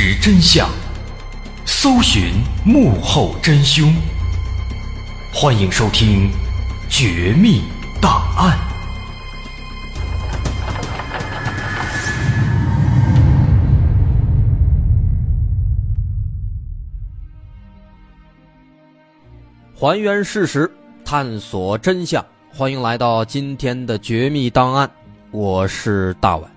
[0.00, 0.70] 实真相，
[1.66, 3.92] 搜寻幕后真凶。
[5.34, 6.30] 欢迎收听
[6.88, 7.64] 《绝密
[8.00, 8.56] 档案》，
[19.74, 20.70] 还原事实，
[21.04, 22.24] 探索真相。
[22.54, 24.86] 欢迎来到今天的《绝密档案》，
[25.32, 26.48] 我是大碗。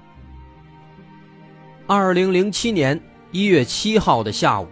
[1.88, 3.02] 二零零七年
[3.34, 4.68] 一月七号的下午，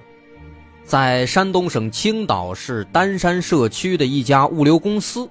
[0.84, 5.26] 在山东省青岛市丹山社区的一家物流公司，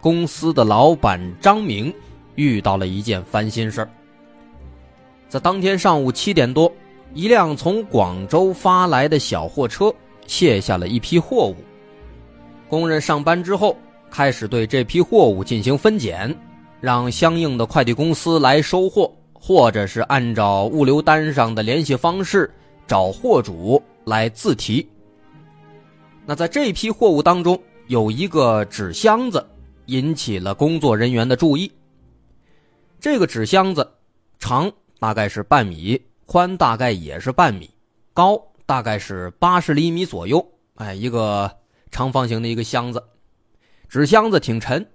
[0.00, 1.94] 公司的老板张明
[2.34, 3.88] 遇到了一件烦心事儿。
[5.28, 6.72] 在当天上午七点多，
[7.12, 9.94] 一辆从广州发来的小货车
[10.26, 11.54] 卸下了一批货物。
[12.68, 13.76] 工人上班之后，
[14.10, 16.36] 开始对这批货物进行分拣，
[16.80, 19.08] 让相应的快递公司来收货。
[19.46, 22.50] 或者是按照物流单上的联系方式
[22.86, 24.88] 找货主来自提。
[26.26, 29.46] 那在这批货物当中，有一个纸箱子
[29.86, 31.70] 引起了工作人员的注意。
[32.98, 33.88] 这个纸箱子
[34.38, 37.70] 长大概是半米，宽大概也是半米，
[38.12, 40.46] 高大概是八十厘米左右。
[40.76, 41.50] 哎，一个
[41.90, 43.02] 长方形的一个箱子，
[43.88, 44.86] 纸箱子挺沉，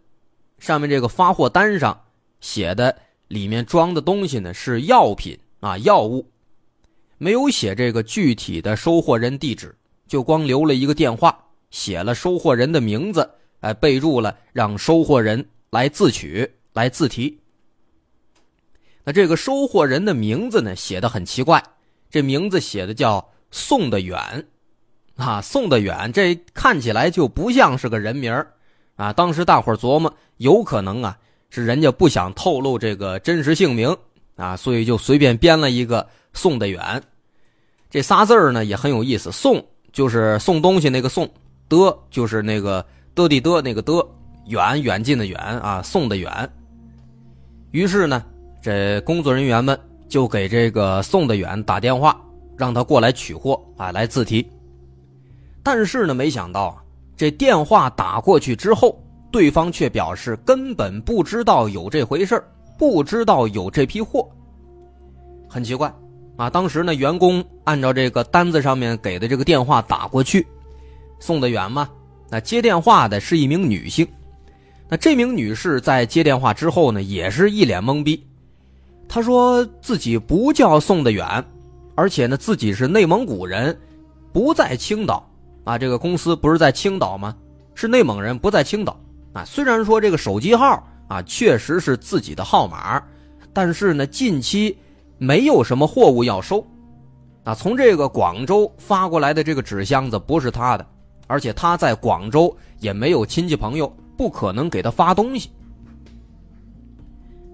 [0.58, 2.00] 上面这个发货单上
[2.42, 2.96] 写的。
[3.30, 6.26] 里面装的东西呢是药品啊，药物，
[7.20, 9.76] 没有写这个具体的收货人地址，
[10.08, 11.38] 就光留了一个电话，
[11.70, 17.40] 写了收货人的名字，哎，备注了让收货人来自取来自提。
[19.04, 21.64] 那这个收货人的名字呢写的很奇怪，
[22.10, 24.48] 这名字写的叫宋的远，
[25.16, 28.34] 啊，宋的远，这看起来就不像是个人名
[28.96, 29.14] 啊。
[29.14, 31.18] 当时大伙琢磨，有可能啊。
[31.52, 33.98] 是人家不想透露这个真实姓名
[34.36, 37.02] 啊，所以就随便编了一个送的远。
[37.90, 41.28] 这仨字呢也很有意思，送就是送东西那个送，
[41.68, 42.86] 的就是那个
[43.16, 43.94] 的地的那个的，
[44.48, 46.50] 远远近的远啊，送的远。
[47.72, 48.24] 于是呢，
[48.62, 52.20] 这工作人员们就给这个送的远打电话，
[52.58, 54.48] 让他过来取货啊，来自提。
[55.64, 56.78] 但是呢，没想到
[57.18, 58.98] 这电话打过去之后。
[59.32, 62.44] 对方却表示根本不知道有这回事
[62.80, 64.28] 不知道有这批货，
[65.48, 65.94] 很奇怪
[66.40, 66.50] 啊！
[66.50, 70.48] 当时呢，员工按照这个单子上面给的这个电话打过去，
[71.20, 71.90] 送的远吗？
[72.30, 74.08] 那接电话的是一名女性，
[74.88, 78.26] 那这名女士在接电话之后呢，也是一脸懵逼。
[79.10, 81.44] 她说自己不叫送的远，
[81.94, 83.78] 而且呢，自己是内蒙古人，
[84.32, 85.30] 不在青岛
[85.66, 85.78] 啊。
[85.78, 87.36] 这个公司不是在青岛吗？
[87.76, 88.98] 是内蒙人，不在青岛。
[89.34, 93.04] 啊，虽然说这个手机号啊确实是自己的号码，
[93.52, 94.78] 但是呢，近期
[95.20, 96.66] 没有什么货物要收。
[97.44, 100.86] 啊，从这个广州发过来的这个纸箱子不是他的，
[101.28, 105.50] 而且他在广州也没有亲戚朋友，不可能给他发东西。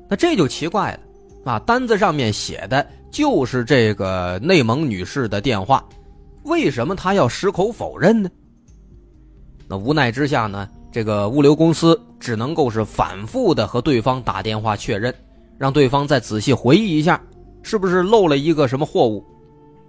[0.08, 5.84] 那这就奇怪了，啊，单子上面写的就是这个内蒙女士的电话，
[6.44, 8.30] 为什么他要矢口否认呢？
[9.68, 10.70] 那无奈之下呢？
[10.92, 15.14] 这个物流公司只能够是反复的和对方打电话确认，
[15.58, 17.22] 让对方再仔细回忆一下，
[17.66, 19.26] 是不是漏了一个什么货物？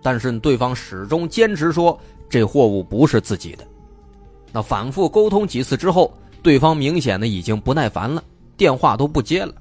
[0.00, 3.66] 但是对方始终坚持说这货物不是自己的。
[4.50, 6.10] 那反复沟通几次之后，
[6.42, 8.25] 对方明显的已经不耐烦了，
[8.56, 9.53] 电话都不接了。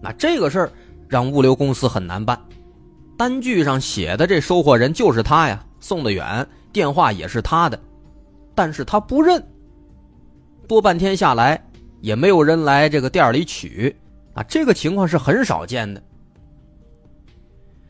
[0.00, 0.72] 那这个事儿
[1.06, 2.40] 让物流公司很难办，
[3.18, 7.78] 单据上写的这收货人就是他呀，送的远，电话也是他的，
[8.54, 9.44] 但是他不认。
[10.66, 11.62] 多半天下来，
[12.00, 13.94] 也没有人来这个店里取，
[14.32, 16.02] 啊，这个情况是很少见的。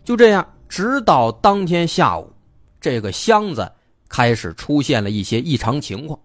[0.06, 2.32] 就这样，直到当天下午，
[2.80, 3.72] 这个箱子
[4.08, 6.16] 开始出现了一些异常情况。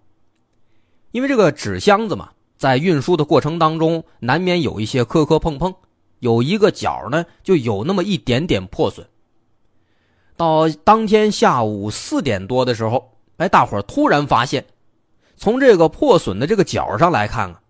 [1.10, 5.74] 因为这个纸箱子嘛，在运输的过程当中，难免有一些磕磕碰碰，
[6.20, 9.04] 有一个角呢，就有那么一点点破损。
[10.36, 14.64] 到当天下午四点多的时候，哎，大伙突然发现。
[15.34, 17.60] 从这个破损的这个角上来看啊，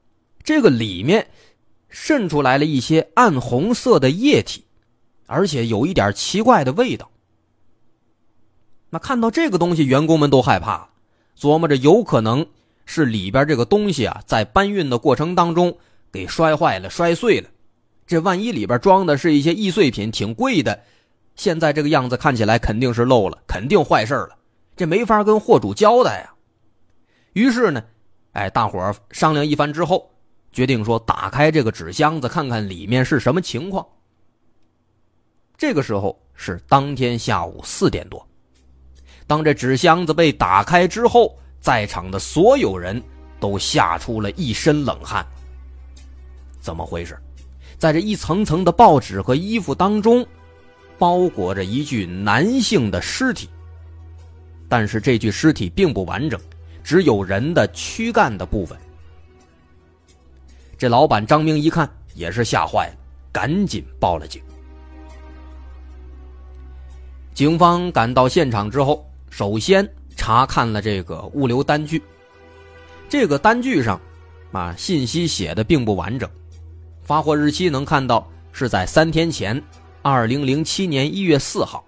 [0.43, 1.27] 这个里面
[1.89, 4.67] 渗出来了一些暗红色的液体，
[5.33, 7.11] 而且有一点奇怪的味道。
[8.91, 10.91] 那看到这个东西，员工们都害怕，
[11.39, 12.47] 琢磨着有可能
[12.85, 15.75] 是里边这个东西啊，在搬运的过程当中
[16.13, 17.49] 给摔坏了、摔碎了。
[18.07, 20.79] 这万一里边装的是一些易碎品，挺贵的，
[21.35, 24.37] 现在这个样子看起来肯定是漏了，肯定坏事了，
[24.77, 26.35] 这没法跟货主交代呀。
[27.33, 27.83] 于是呢，
[28.33, 30.11] 哎，大伙商量一番之后，
[30.53, 33.87] 决定说打开这个纸箱子，看看里面是什么情况。
[35.63, 38.27] 这个时候是当天下午四点多。
[39.29, 43.01] 当这纸箱子被打开之后，在场的所有人
[43.39, 45.25] 都吓出了一身冷汗。
[46.61, 47.17] 怎么回事？
[47.79, 50.27] 在这一层层的报纸和衣服当中，
[50.99, 53.49] 包裹着一具男性的尸体。
[54.69, 56.41] 但是这具尸体并不完整，
[56.83, 58.77] 只有人的躯干的部分。
[60.77, 62.95] 这老板张明一看也是吓坏了，
[63.31, 64.43] 赶紧报了警。
[67.35, 72.03] 警方赶到现场之后，首先查看了这个物流单据。
[73.09, 73.99] 这个单据上，
[74.53, 76.29] 啊，信息写的并不完整。
[77.03, 79.61] 发货日期能看到是在三天前，
[80.03, 81.83] 二零零七年一月四号。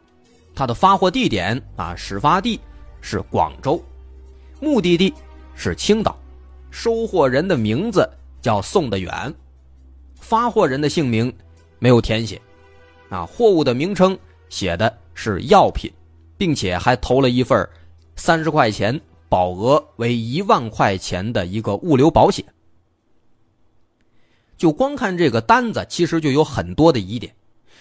[0.55, 2.59] 它的发货地点啊，始发地
[3.01, 3.83] 是广州，
[4.61, 5.13] 目的地
[5.55, 6.17] 是青岛，
[6.71, 8.09] 收货人的名字
[8.41, 9.35] 叫宋德远，
[10.21, 11.31] 发货人的姓名
[11.79, 12.41] 没有填写，
[13.11, 14.17] 啊，货物的名称
[14.55, 15.93] 写的是药品，
[16.39, 17.69] 并且还投了一份
[18.15, 18.99] 三十块钱
[19.29, 22.45] 保额为一万块钱的一个物流保险。
[24.57, 27.35] 就光看这个单子，其实就有很多的疑点。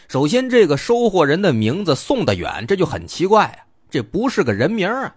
[0.08, 3.60] 首先，这个收货人的名字宋德远，这就很奇怪啊，
[3.92, 5.16] 这不是个人名啊。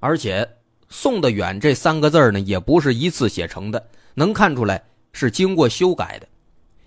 [0.00, 0.46] 而且
[0.90, 4.82] “宋德远”这三个字呢，也不是一次写成的，能看出来
[5.12, 6.26] 是经过修改的。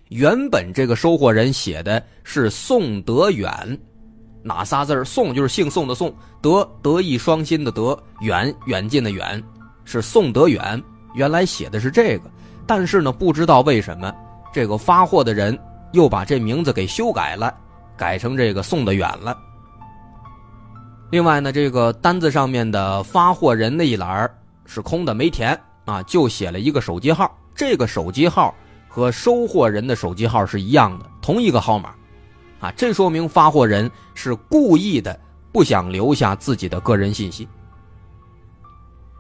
[0.10, 3.52] 原本这个收货人写的是宋德远，
[4.42, 9.44] 哪仨字宋就是姓宋的宋，德德艺双馨的德，远远近的远，
[9.84, 10.82] 是宋德远。
[11.14, 12.32] 原来写的是这个。
[12.66, 14.14] 但是呢，不知道为什么，
[14.54, 15.58] 这个发货的人
[15.92, 17.54] 又把这名字给修改了，
[17.98, 19.38] 改成这个宋德远了。
[21.10, 24.30] 另外呢，这个单子上面的发货人那一栏
[24.66, 27.34] 是空的，没填啊，就写了一个手机号。
[27.56, 28.54] 这个手机号
[28.98, 31.94] 和收货人的手机号是一样的，同一个号码，
[32.60, 35.20] 啊，这说明发货人是故意的，
[35.52, 37.48] 不想留下自己的个人信息。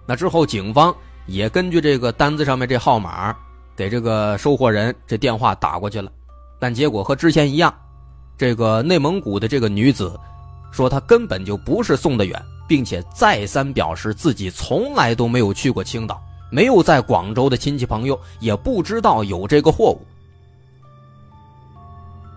[0.07, 0.91] 那之后，警方。
[1.27, 3.35] 也根据这个单子上面这号码，
[3.75, 6.09] 给这个收货人这电话打过去了，
[6.57, 7.71] 但结果和之前一样，
[8.37, 10.17] 这个内蒙古的这个女子
[10.71, 20.01] 说她根本就不是送的远，并且再三表示自己从来都没有去过青岛，没有在广州的亲戚朋友，也不知道有这个货物。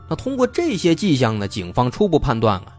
[0.09, 2.77] 那通过这些迹象呢，警方初步判断啊，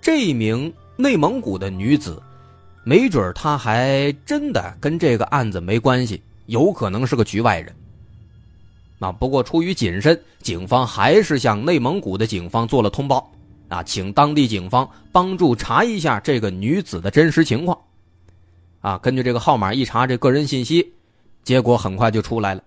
[0.00, 2.22] 这名内蒙古的女子。
[2.82, 7.74] 没准她还真的跟这个案子没关系，有可能是个局外人。
[8.98, 13.30] 那不过出于谨慎，警方还是向内蒙古的警方做了通报，
[13.68, 17.76] 啊，请当地警方帮助查一下这个女子的真实情况。
[18.80, 20.92] 啊，根据这个号码一查，这个人信息，
[21.42, 22.62] 结果很快就出来了。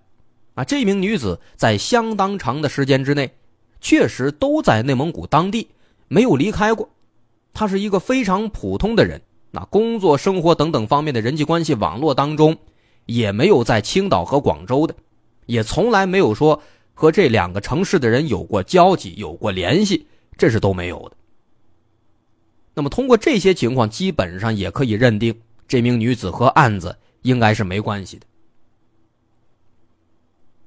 [0.54, 3.34] 啊，这名女子在相当长的时间之内，
[3.80, 5.68] 确实都在内蒙古当地，
[6.08, 6.88] 没有离开过。
[7.52, 9.20] 她是一个非常普通的人。
[9.50, 12.56] 那工作、生活等等方面的人际关系网络当中，
[13.06, 14.94] 也没有在青岛和广州的，
[15.46, 16.60] 也从来没有说
[16.92, 21.16] 和这两个城市的人有过交集、有过联系，这是都没有的。
[22.74, 25.32] 那么通过这些情况，基本上也可以认定
[25.66, 28.26] 这名女子和案子应该是没关系的。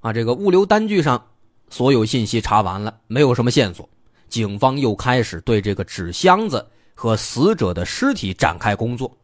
[0.01, 1.23] 啊，这个物流单据上
[1.69, 3.87] 所有信息查完了，没有什么线索，
[4.29, 6.65] 警方又开始对这个纸箱子。
[6.99, 9.15] 和死者的尸体展开工作。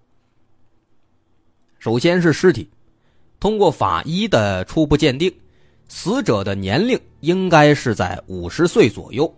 [1.79, 2.69] 首先是尸体，
[3.39, 5.33] 通过法医的初步鉴定，
[5.87, 9.33] 死者的年龄应该是在五十岁左右，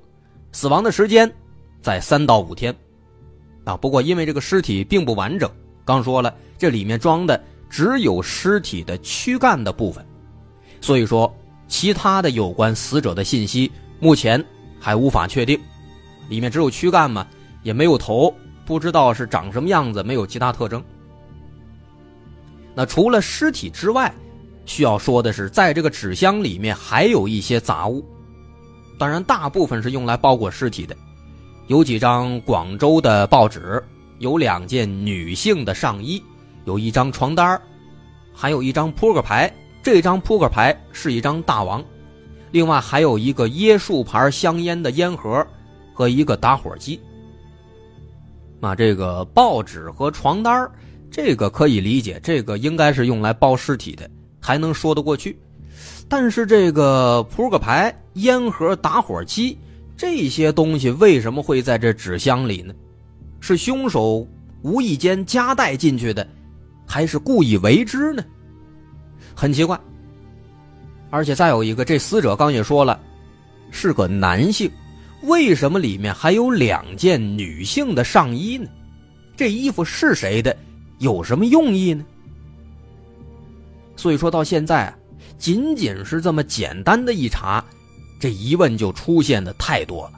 [0.51, 1.33] 死亡的时间
[1.81, 2.75] 在三到五天。
[3.63, 5.49] 啊，不过因为这个尸体并不完整，
[5.85, 10.05] 刚说了，这里面装的只有尸体的躯干的部分，
[10.81, 11.33] 所以说
[11.67, 14.43] 其他的有关死者的信息目前
[14.79, 15.57] 还无法确定，
[16.27, 17.25] 里面只有躯干嘛。
[17.63, 18.31] 也没有头，
[18.63, 20.83] 不知道是长什么样子，没有其他特征。
[22.75, 24.13] 那除了尸体之外，
[24.67, 28.05] 需要说的是，在这个纸箱里面还有一些杂物，
[28.99, 30.95] 当然大部分是用来包裹尸体的，
[31.65, 33.83] 有几张广州的报纸，
[34.19, 36.21] 有两件女性的上衣，
[36.65, 37.61] 有一张床单
[38.33, 39.51] 还有一张扑克牌。
[39.83, 41.83] 这张扑克牌是一张大王，
[42.49, 45.45] 另外还有一个椰树牌香烟的烟盒
[45.93, 46.99] 和一个打火机。
[48.61, 50.67] 啊，这个报纸和床单
[51.11, 55.37] 这个可以理解，这个应该是用来包尸体的，还能说得过去。
[56.09, 59.55] 但是这个扑克牌、烟盒、打火机
[59.95, 62.73] 这些东西为什么会在这纸箱里呢？
[63.47, 64.27] 是凶手
[64.63, 66.27] 无意间夹带进去的，
[66.83, 68.25] 还是故意为之呢？
[69.35, 69.79] 很奇怪。
[71.11, 72.99] 而且再有一个，这死者刚也说了，
[73.69, 74.67] 是个男性。
[75.25, 78.67] 为什么里面还有两件女性的上衣呢？
[79.37, 80.57] 这衣服是谁的？
[80.97, 82.03] 有什么用意呢？
[83.95, 84.91] 所以说到现在，
[85.37, 87.63] 仅仅是这么简单的一查，
[88.19, 90.13] 这疑问就出现的太多了。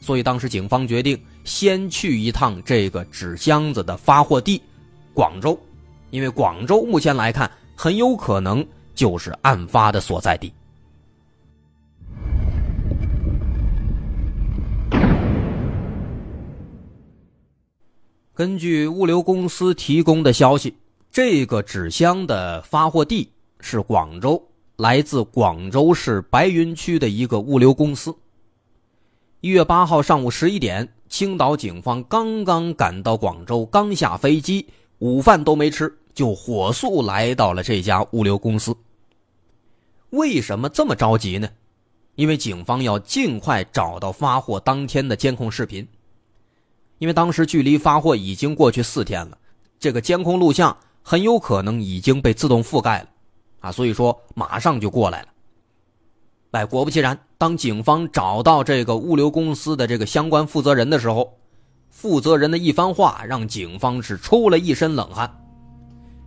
[0.00, 4.60] 所以当时警方决定先去一趟这个纸箱子的发货地——
[5.14, 5.58] 广州，
[6.10, 8.64] 因为广州目前来看很有可能
[8.94, 10.52] 就是案发的所在地。
[18.34, 20.76] 根据物流公司提供的消息，
[21.10, 24.40] 这个纸箱的发货地是广州，
[24.76, 28.14] 来自广州市白云区的一个物流公司。
[29.40, 34.66] 一月八号上午十一点，青岛警方刚刚赶到广州，刚下飞机，
[34.98, 38.76] 午饭都没吃，就火速来到了这家物流公司。
[40.10, 41.48] 为什么这么着急呢？
[42.14, 45.86] 因为警方要尽快找到发货当天的监控视频。
[46.98, 49.38] 因为当时距离发货已经过去四天了，
[49.78, 53.08] 这个监控录像很有可能已经被自动覆盖了，
[53.60, 55.28] 啊，所以说马上就过来了。
[56.50, 61.32] 哎，果不其然，当警方找到这个物流公司的这个相关负责人的时候，
[61.88, 65.30] 负责人的一番话让警方是出了一身冷汗。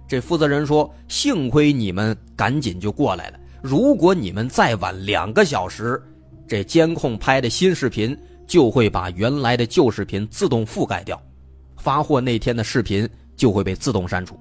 [0.07, 6.01] 这负责人说：“幸亏你们赶紧就过来了，如果你们再晚两个小时，
[6.47, 11.17] 这监控拍的新视频。”就会把原来的旧视频自动覆盖掉，
[11.77, 14.37] 发货那天的视频就会被自动删除。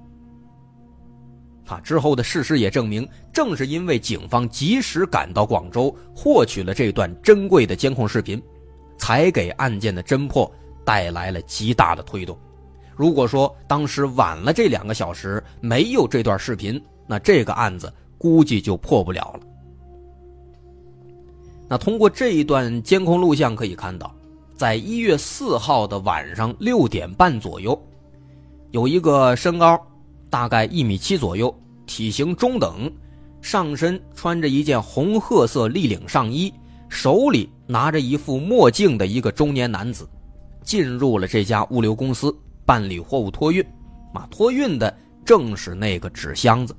[1.67, 8.41] 啊，之后的事实也证明，正是因为警方及时赶到广州，获取了这段珍贵的监控视频，
[8.97, 10.51] 才给案件的侦破
[10.83, 12.37] 带来了极大的推动。
[12.93, 19.47] 如果说当时晚了这两个小时，没有这段视频，那这个案子估计就破不了了。
[21.69, 24.13] 那通过这一段监控录像可以看到，
[24.57, 27.81] 在一月四号的晚上六点半左右，
[28.71, 29.81] 有一个身高
[30.31, 32.91] 大概一米七左右、体型中等、
[33.39, 36.51] 上身穿着一件红褐色立领上衣、
[36.89, 40.09] 手里拿着一副墨镜的一个中年男子，
[40.63, 42.35] 进入了这家物流公司
[42.65, 43.63] 办理货物托运。
[44.13, 46.75] 啊，托运的正是那个纸箱子。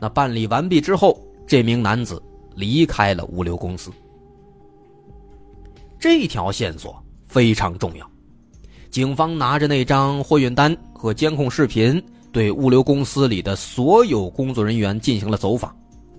[0.00, 2.22] 那办理完毕之后，这名男子。
[2.56, 3.90] 离开了物流公司，
[5.98, 8.10] 这条线索非常重要。
[8.90, 15.74] 警方拿着那张货运单和监控视频，对物流公司里的所有工作人员进行了走访，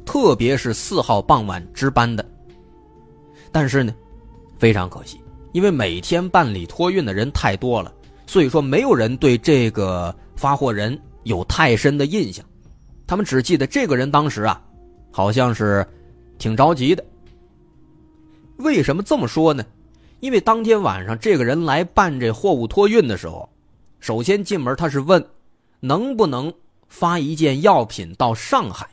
[0.06, 2.25] 特别是四号傍晚值班的。
[3.51, 3.94] 但是呢，
[4.58, 5.20] 非常可惜，
[5.51, 7.94] 因为每天办理托运的人太多了，
[8.25, 12.46] 所以说没有人对这个发货人有太深的印象。
[13.08, 14.62] 他们只记得这个人当时啊，
[15.12, 15.86] 好像是。
[16.41, 17.06] 挺着急的。
[18.58, 19.63] 为什么这么说呢？
[20.22, 23.48] 因为当天晚上这个人来办这货物托运的时候，
[24.00, 25.24] 首先进门他是问，
[25.82, 26.52] 能不能
[26.88, 28.88] 发一件药品到上海。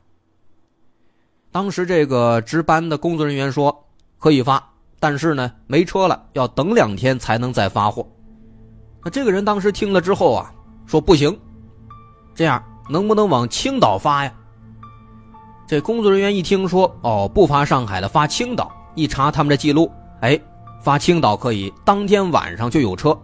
[1.52, 3.86] 当时这个值班的工作人员说
[4.18, 4.62] 可以发，
[4.98, 8.04] 但是呢没车了，要等两天才能再发货。
[9.04, 10.52] 那这个人当时听了之后啊，
[10.86, 11.38] 说不行，
[12.34, 14.32] 这样能不能往青岛发呀？
[15.66, 18.72] 这工作人员一听说，哦，不发上海了，发青岛。
[18.94, 19.88] 一查他们的记录，
[20.22, 20.40] 哎，
[20.82, 23.16] 发青岛可以，当天晚上就有车。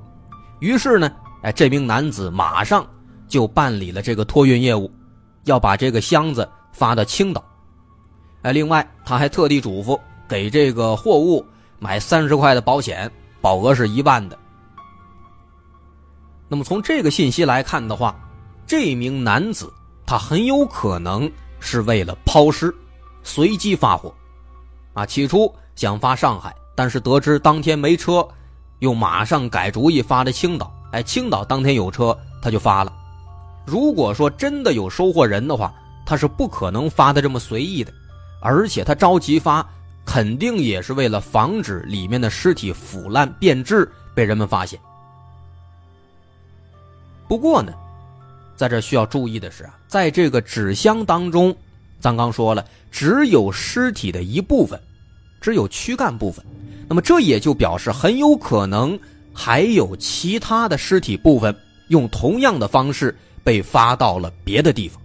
[0.60, 1.10] 于是呢，
[1.42, 2.86] 哎，这名男子马上
[3.34, 4.88] 就办理了这个托运业务，
[5.42, 7.44] 要把这个箱子发到青岛。
[8.42, 9.98] 哎，另外他还特地嘱咐
[10.28, 11.44] 给这个货物
[11.80, 13.10] 买三十块的保险，
[13.40, 14.38] 保额是一万的。
[16.46, 18.14] 那么从这个信息来看的话，
[18.68, 19.68] 这名男子
[20.06, 21.28] 他很有可能。
[21.66, 22.74] 是为了抛尸，
[23.22, 24.14] 随机发货，
[24.92, 28.28] 啊，起初想发上海，但是得知当天没车，
[28.80, 30.70] 又马上改主意发的青岛。
[30.92, 32.92] 哎，青岛当天有车，他就发了。
[33.64, 37.92] 如果说真的有收货人的话，他是不可能发的这么随意的，
[38.40, 39.66] 而且他着急发，
[40.04, 44.78] 肯定也是为了防止里面的尸体腐烂变质被人们发现。
[47.28, 47.72] 不过呢。
[48.56, 51.52] 在这需要注意的是啊，在这个纸箱当中，
[51.98, 54.80] 咱刚说了，只有尸体的一部分，
[55.40, 56.46] 只有躯干部分。
[56.88, 58.96] 那么这也就表示很有可能
[59.32, 61.52] 还有其他的尸体部分
[61.88, 63.12] 用同样的方式
[63.44, 65.00] 被发到了别的地方。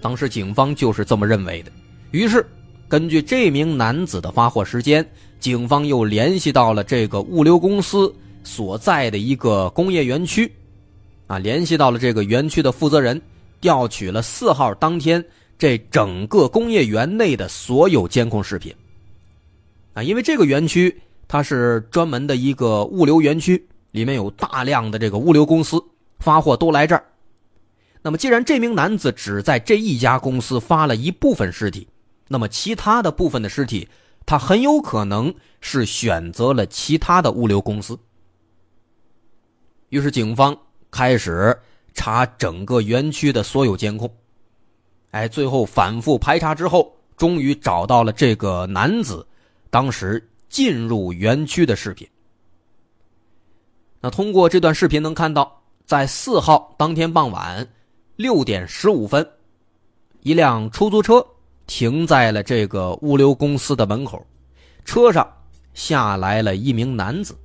[0.00, 1.72] 当时警方就是这么认为的。
[2.10, 2.46] 于是，
[2.88, 5.04] 根据这名男子的发货时间，
[5.40, 10.52] 警方又联系到了这个物流公司所在的一个工业园区。
[11.28, 13.20] 啊，联系到了这个园区的负责人，
[13.60, 15.24] 调取了四号当天
[15.56, 18.74] 这整个工业园内的所有监控视频。
[19.94, 20.94] 啊，因为这个园区
[21.28, 25.82] 它是专门的一个物流园区，里面有大量的这个物流公司
[26.22, 27.04] 发货都来这儿。
[28.00, 31.86] 那么，既然这名男子只在这一家公司发了一部分尸体，
[32.28, 33.88] 那么其他的部分的尸体，
[34.24, 37.98] 他很有可能是选择了其他的物流公司。
[39.90, 40.56] 于是，警方
[40.90, 41.56] 开始
[41.92, 44.10] 查整个园区的所有监控。
[45.10, 49.24] 哎，最后反复排查之后，终于找到了这个男子
[49.70, 52.08] 当时进入园区的视频。
[54.00, 55.61] 那通过这段视频能看到，
[55.92, 57.68] 在四号当天傍晚。
[58.16, 59.28] 六点十五分，
[60.22, 61.22] 一辆出租车
[61.66, 64.26] 停在了这个物流公司的门口，
[64.86, 65.30] 车上
[65.74, 67.36] 下来了一名男子。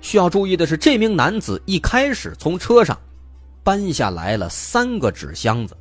[0.00, 2.98] 需要注意的是，这名男子一开始从车上
[3.62, 5.76] 搬下来了三个纸箱子，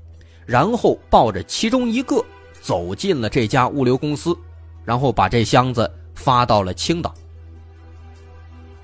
[0.45, 2.21] 然后抱着其中一个
[2.61, 4.37] 走进了这家物流公司，
[4.83, 7.13] 然后把这箱子发到了青岛。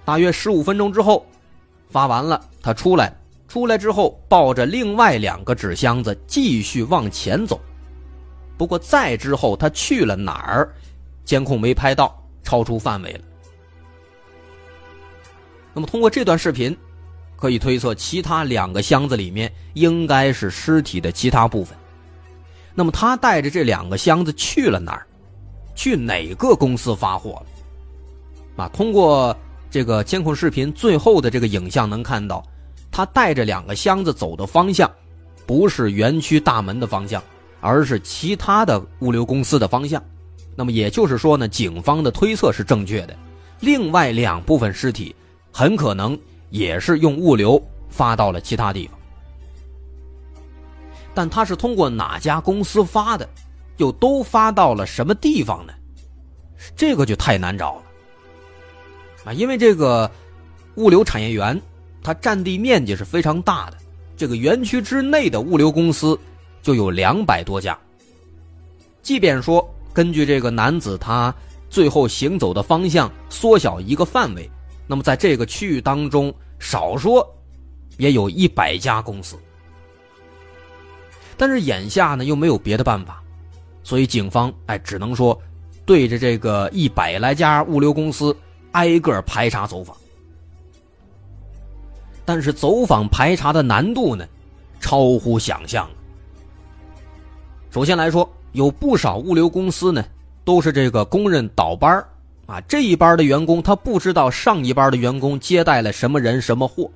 [0.06, 1.26] 大约十五分钟之后，
[1.90, 3.14] 发完了，他出来。
[3.48, 7.60] 出来之后，抱着另外两个纸箱子继续往前走。
[8.58, 10.74] 不过再之后，他去了哪儿，
[11.24, 13.22] 监控没拍到，超出范围了。
[15.74, 16.76] 那么通过这段视频，
[17.38, 21.78] 可以推测其他两个箱子里面应该是尸体的其他部分。
[22.76, 25.08] 那么他带着这两个箱子去了哪儿？
[25.74, 28.64] 去哪个公司发货了？
[28.64, 29.36] 啊，通过
[29.70, 32.44] 这个监控视频最后的这个影像能看到。
[32.90, 34.90] 他带着两个箱子走的方向，
[35.46, 37.22] 不是园区大门的方向，
[37.60, 40.04] 而是其他的物流公司的方向。
[40.56, 43.16] 那么也就是说呢，警方的推测是正确的。
[43.60, 45.16] 另外两部分尸体
[45.52, 46.18] 很可能
[46.50, 48.98] 也是用物流发到了其他地方。
[51.14, 53.28] 但他是通过哪家公司发的，
[53.78, 55.74] 又都发到了什么地方呢？
[56.76, 57.84] 这个就太难找了
[59.28, 59.34] 啊！
[59.34, 60.10] 因为这个
[60.76, 61.62] 物流产业园。
[62.04, 63.78] 它占地面积是非常大的，
[64.16, 66.18] 这个园区之内的物流公司
[66.62, 67.78] 就有两百多家。
[69.02, 71.36] 即便说根据这个男子他
[71.70, 74.50] 最后行走的方向缩小一个范围，
[74.86, 77.28] 那么在这个区域当中，少说
[77.98, 79.36] 也有一百家公司。
[81.36, 83.22] 但是眼下呢又没有别的办法，
[83.84, 85.38] 所以警方哎只能说
[85.86, 88.34] 对着这个一百来家物流公司
[88.78, 89.98] 挨个排查走访。
[92.24, 94.24] 但是走访排查的难度呢，
[94.80, 95.90] 超乎想象。
[97.72, 100.06] 首先来说，有不少物流公司呢，
[100.46, 102.06] 都是这个工人倒班
[102.46, 106.92] 啊，这一班的员工他不知道上一班的员工接待了什么人什么货，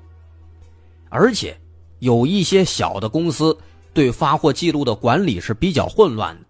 [1.09, 1.57] 而且
[1.99, 3.57] 有一些小的公司
[3.93, 6.45] 对发货记录的管理是比较混乱的，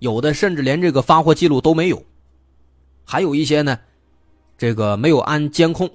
[0.00, 2.02] 有的甚至连这个发货记录都没有，
[3.04, 3.78] 还有一些呢，
[4.58, 5.90] 这个没有安监控，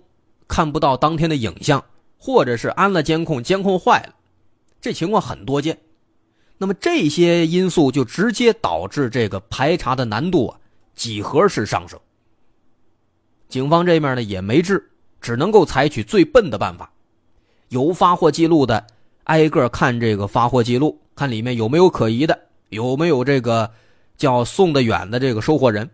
[0.47, 1.83] 看不到当天的影像。
[2.23, 4.13] 或者是安了监控，监控坏了，
[4.79, 5.79] 这情况很多见。
[6.59, 10.59] 那么这些因素就直接导致这个排查的难度啊
[10.93, 11.99] 几何式上升。
[13.49, 16.91] 警方这面呢也没治，只能够采取最笨的办法，
[17.69, 18.85] 有发货记录的
[19.23, 23.71] 挨个看这个发货记录，看里面有没有可疑的，有没有这个
[24.15, 25.89] 叫送得远的这个收货人。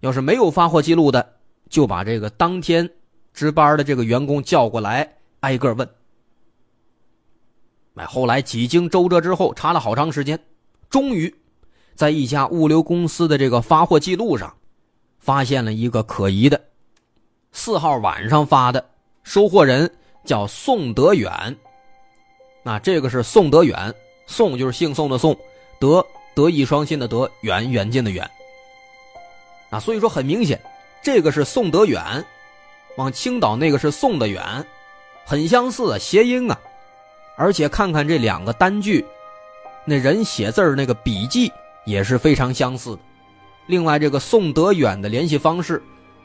[0.00, 1.36] 要是没有发货记录的，
[1.68, 2.90] 就把这个当天。
[3.32, 5.08] 值班的这个员工叫过来，
[5.38, 5.88] 挨个问。
[7.94, 10.38] 哎，后来几经周折之后，查了好长时间，
[10.90, 11.32] 终于
[11.94, 14.52] 在一家物流公司的这个发货记录上，
[15.20, 16.60] 发现了一个可疑的。
[17.52, 18.84] 四号晚上发的，
[19.22, 19.88] 收货人
[20.24, 21.56] 叫宋德远。
[22.64, 23.94] 那这个是宋德远，
[24.26, 25.38] 宋就是姓宋的宋，
[25.78, 28.28] 德德艺双馨的德，远远近的远。
[29.70, 30.60] 啊，所以说很明显，
[31.02, 32.24] 这个是宋德远。
[32.96, 34.42] 往青岛那个是送的远，
[35.24, 36.60] 很相似，谐音啊！
[37.36, 39.06] 而且看看这两个单据，
[39.86, 41.50] 那人写字那个笔迹
[41.86, 42.98] 也是非常相似的。
[43.66, 45.80] 另外，这个宋德远的联系方式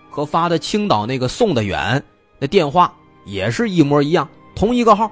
[0.09, 2.03] 和发的青岛那个宋德远
[2.39, 2.93] 那电话
[3.25, 5.09] 也是一模一样，同一个号。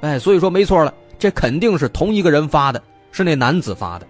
[0.00, 4.06] 哎，所以说没错了，这肯定是同一个人发的，是那男子发的。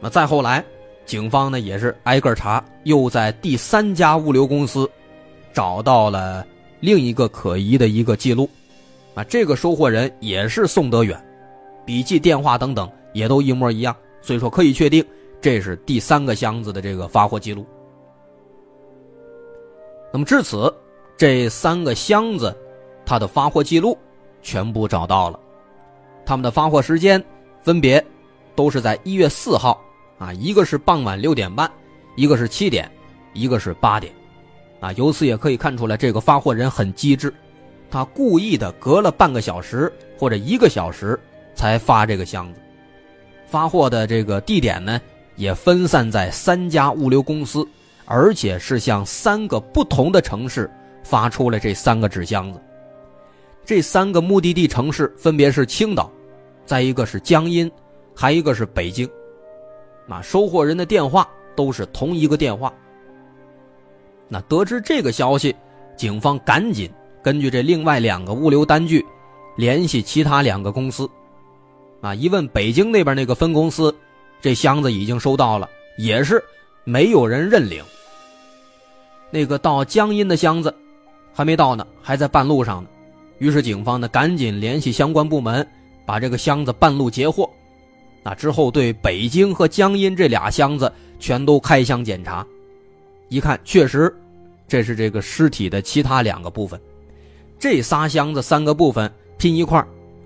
[0.00, 0.62] 那再后来。
[1.06, 4.90] 警方呢也是挨个查，又在第三家物流公司
[5.52, 6.44] 找到了
[6.80, 8.50] 另一个可疑的一个记录，
[9.14, 11.18] 啊，这个收货人也是宋德远，
[11.84, 15.02] 笔记、电话等等也都一模一样，所以说可以确定
[15.40, 17.64] 这是第三个箱子的这个发货记录。
[20.12, 20.74] 那么至此，
[21.16, 22.54] 这三个箱子
[23.04, 23.96] 它的发货记录
[24.42, 25.38] 全部找到了，
[26.24, 27.22] 他们的发货时间
[27.62, 28.04] 分别
[28.56, 29.80] 都是在一月四号。
[30.18, 31.70] 啊一个是傍晚六点半
[32.16, 32.90] 一个是七点
[33.32, 34.12] 一个是八点。
[34.80, 37.32] 啊由此也可以看出来这个发货人很机智
[37.90, 41.18] 他故意的隔了半个小时或者一个小时
[41.54, 42.60] 才发这个箱子。
[43.46, 45.00] 发货的这个地点呢
[45.36, 47.66] 也分散在三家物流公司
[48.04, 50.70] 而且是向三个不同的城市
[51.02, 52.60] 发出了这三个纸箱子。
[53.64, 56.10] 这三个目的地城市分别是青岛
[56.64, 57.70] 再一个是江阴
[58.14, 59.08] 还一个是北京。
[60.06, 62.72] 那收货人的电话都是同一个电话。
[64.28, 65.54] 那得知这个消息
[65.96, 66.90] 警方赶紧
[67.22, 69.04] 根据这另外两个物流单据
[69.56, 71.08] 联系其他两个公司。
[72.00, 73.94] 啊一问北京那边那个分公司
[74.40, 76.42] 这箱子已经收到了也是
[76.84, 77.82] 没有人认领。
[79.30, 80.72] 那个到江阴的箱子
[81.34, 82.88] 还没到呢还在半路上呢。
[83.38, 85.66] 于是警方呢赶紧联系相关部门
[86.06, 87.50] 把这个箱子半路截获
[88.26, 92.44] 那之后对北京和江阴这俩箱子全都开箱检查，
[93.28, 94.12] 一看确实，
[94.66, 96.80] 这是这个尸体的其他两个部分，
[97.56, 99.08] 这仨箱子三个部分
[99.38, 99.80] 拼一块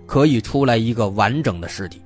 [0.06, 2.00] 可以出来一个完整的尸体。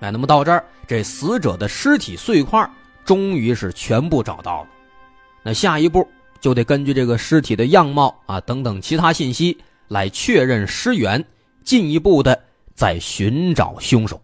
[0.00, 2.68] 哎，那么到这儿，这死者的尸体碎块
[3.04, 4.68] 终于是全部找到了，
[5.44, 6.04] 那下一步
[6.40, 11.24] 就得根据这个尸体的样貌啊等等其他信息来确认尸源，
[11.62, 12.42] 进一步的
[12.78, 14.22] 在寻找凶手。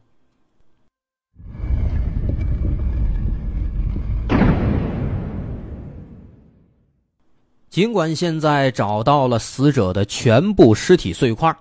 [7.69, 11.53] 尽管现在找到了死者的全部尸体碎块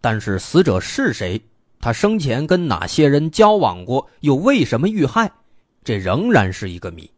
[0.00, 1.40] 但是死者是谁
[1.78, 5.30] 他生前跟哪些人交往过又为什么遇害
[5.84, 7.08] 这仍然是一个谜。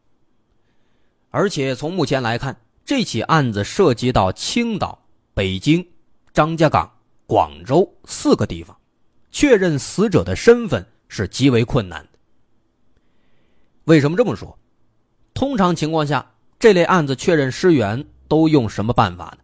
[1.31, 5.83] 而且从目前来看这起案子涉及到青岛北京
[6.35, 6.92] 张家港
[7.26, 8.76] 广州四个地方。
[9.37, 12.18] 确认死者的身份是极为困难的。
[13.85, 14.59] 为什么这么说？
[15.35, 16.25] 通常情况下，
[16.59, 19.38] 这类案子确认尸源都用什么办法呢？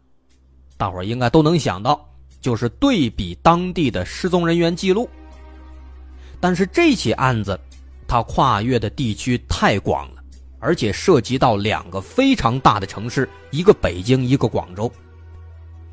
[0.78, 2.08] 大伙儿应该都能想到，
[2.40, 5.06] 就是对比当地的失踪人员记录。
[6.40, 7.60] 但是这起案子，
[8.08, 10.24] 它跨越的地区太广了，
[10.58, 14.90] 而且涉及到两个非常大的城市，一个北京，一个广州。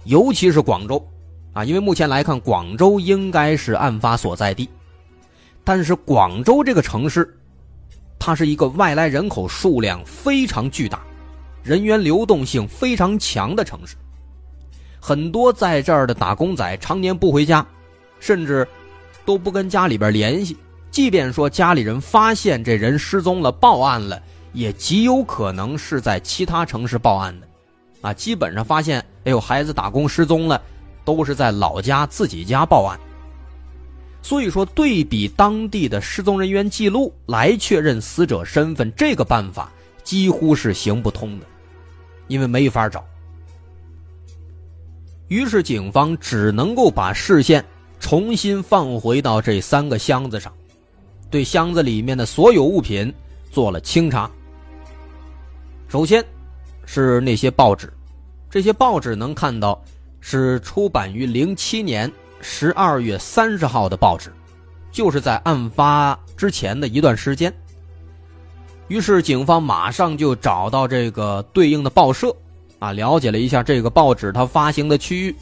[0.06, 1.06] 尤其是广州，
[1.54, 4.70] 啊，因为目前来看，广州应该是案发所在地，
[5.64, 7.38] 但是广州这个城市，
[8.20, 11.02] 它是一个外来人口数量非常巨大、
[11.64, 13.96] 人员流动性非常强的城市，
[15.00, 17.66] 很多在这儿的打工仔常年不回家，
[18.20, 18.68] 甚至
[19.26, 20.56] 都不跟家里边联系，
[20.92, 24.22] 即便说家里人发现这人失踪了、报案了，
[24.54, 27.48] 也极有可能是在其他城市报案的，
[28.02, 30.62] 啊，基本上发现，哎呦，孩子打工失踪了。
[31.10, 33.00] 都是在老家自己家报案。
[34.22, 39.72] 所以说对比当地的失踪人员记录来确认死者身份这个办法
[40.04, 41.46] 几乎是行不通的
[42.28, 43.04] 因为没法找。
[45.30, 47.64] 于是警方只能够把视线
[48.00, 50.54] 重新放回到这三个箱子上
[51.32, 53.12] 对箱子里面的所有物品
[53.52, 54.30] 做了清查。
[55.88, 56.24] 首先
[56.86, 57.92] 是那些报纸
[58.48, 59.82] 这些报纸能看到
[60.22, 64.32] 是出版于零七年十二月三十号的报纸，
[64.92, 67.54] 就是在案发之前的一段时间。
[68.88, 72.36] 于是警方马上就找到这个对应的报社，
[72.80, 75.36] 啊，了解了一下这个报纸它发行的区域，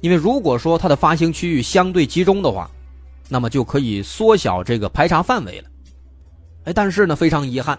[0.00, 2.70] 因为如果说它的发行区域相对集中的话，
[3.28, 5.68] 那么就可以缩小这个排查范围了。
[6.66, 7.76] 哎，但是呢，非常遗憾，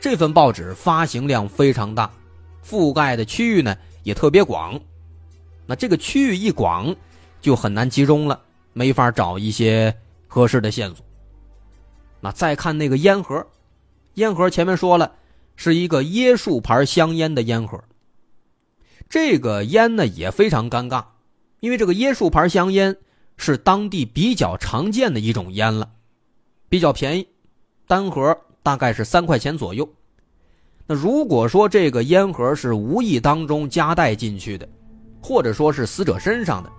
[0.00, 2.10] 这份报纸发行量非常大，
[2.68, 4.80] 覆盖的区域呢也特别广，
[5.68, 6.96] 那这个区域一广
[7.42, 8.40] 就很难集中了
[8.72, 9.94] 没法找一些
[10.26, 11.04] 合适的线索。
[12.20, 13.46] 那再看那个烟盒
[14.14, 15.12] 烟盒前面说了
[15.56, 17.78] 是一个椰树牌香烟的烟盒
[19.10, 21.04] 这个烟呢也非常尴尬
[21.60, 22.96] 因为这个椰树牌香烟
[23.36, 25.90] 是当地比较常见的一种烟了
[26.70, 27.28] 比较便宜
[27.86, 29.88] 单盒大概是三块钱左右。
[30.86, 34.66] 那如果说这个烟盒是无意当中夹带进去的
[35.20, 36.70] 或者说是死者身上的。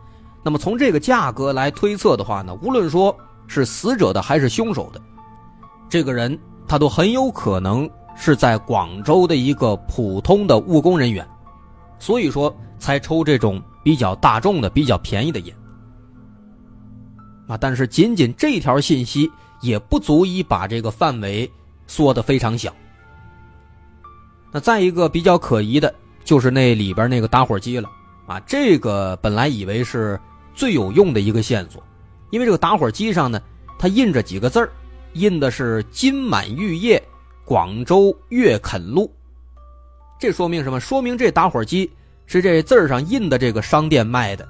[0.44, 3.16] 那么从这个价格来推测的话呢无论说
[3.48, 5.02] 是死者的还是凶手的
[5.90, 11.28] 这个人他都很有可能是在广州的一个普通的务工人员
[11.98, 15.56] 所以说才抽这种比较大众的比较便宜的烟
[17.48, 19.30] 啊但是仅仅这条信息
[19.62, 21.50] 也不足以把这个范围
[21.88, 22.74] 缩得非常小。
[24.52, 27.90] 那再一个比较可疑的就是那里边那个打火机了。
[28.30, 30.20] 啊，这个本来以为是
[30.54, 31.82] 最有用的一个线索，
[32.30, 33.42] 因为这个打火机上呢，
[33.80, 34.70] 它印着几个字儿，
[35.14, 37.02] 印的是“金满玉叶，
[37.44, 39.12] 广州月垦路”。
[40.20, 40.80] 这说明什么？
[40.80, 41.90] 说明这打火机
[42.28, 44.48] 是这字儿上印的这个商店卖的。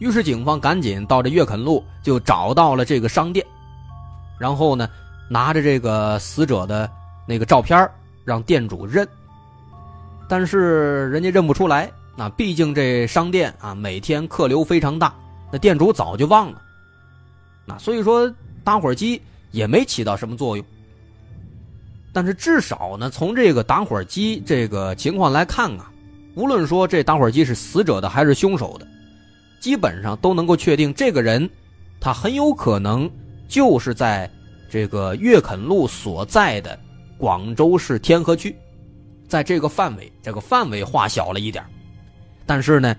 [0.00, 3.46] 于是警方赶紧到这月垦路，就找到了这个商店，
[4.40, 4.90] 然后呢，
[5.30, 6.90] 拿着这个死者的
[7.28, 7.88] 那个照片
[8.24, 9.06] 让店主认。
[10.28, 15.14] 但是人家认不出来，那毕竟这商店啊每天客流非常大，
[15.52, 16.60] 那店主早就忘了。
[17.64, 18.28] 那所以说
[18.64, 20.66] 打火机也没起到什么作用。
[22.12, 25.92] 但是至少呢，从这个打火机这个情况来看啊，
[26.34, 28.86] 无论说这打火机是死者的还是凶手的。
[29.60, 31.48] 基本上都能够确定，这个人，
[32.00, 33.08] 他很有可能
[33.46, 34.28] 就是在
[34.68, 36.76] 这个粤垦路所在的
[37.16, 38.56] 广州市天河区，
[39.28, 41.64] 在这个范围，这个范围划小了一点，
[42.48, 42.96] 但是呢，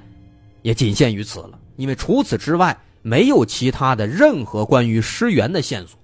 [0.62, 6.00] 也仅限于此了，因为除此之外没有其他的任何关于尸源的线索。